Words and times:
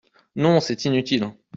Non, 0.35 0.61
c’est 0.61 0.85
inutile. 0.85 1.31